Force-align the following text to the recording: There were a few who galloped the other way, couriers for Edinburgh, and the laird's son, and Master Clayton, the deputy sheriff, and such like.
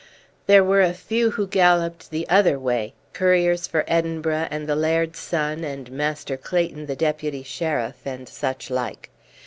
There 0.47 0.63
were 0.63 0.81
a 0.81 0.93
few 0.95 1.29
who 1.29 1.45
galloped 1.45 2.09
the 2.09 2.27
other 2.27 2.57
way, 2.57 2.95
couriers 3.13 3.67
for 3.67 3.83
Edinburgh, 3.85 4.47
and 4.49 4.67
the 4.67 4.75
laird's 4.75 5.19
son, 5.19 5.63
and 5.63 5.91
Master 5.91 6.37
Clayton, 6.37 6.87
the 6.87 6.95
deputy 6.95 7.43
sheriff, 7.43 7.97
and 8.03 8.27
such 8.27 8.71
like. 8.71 9.11